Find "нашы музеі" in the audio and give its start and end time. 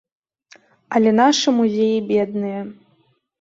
1.19-1.99